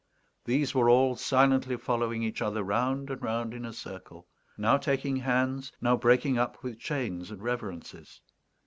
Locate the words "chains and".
6.79-7.39